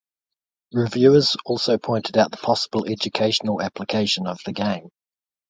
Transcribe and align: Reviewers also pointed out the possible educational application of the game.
Reviewers 0.73 1.37
also 1.45 1.77
pointed 1.77 2.17
out 2.17 2.31
the 2.31 2.37
possible 2.37 2.87
educational 2.87 3.61
application 3.61 4.25
of 4.25 4.39
the 4.47 4.51
game. 4.51 4.89